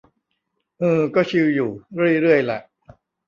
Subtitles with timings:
[0.81, 2.61] อือ ก็ชิลอยู่ เรื่อยเรื่อยแหละ